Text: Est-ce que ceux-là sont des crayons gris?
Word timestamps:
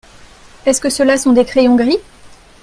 Est-ce 0.65 0.81
que 0.81 0.89
ceux-là 0.89 1.15
sont 1.15 1.31
des 1.31 1.45
crayons 1.45 1.75
gris? 1.75 1.99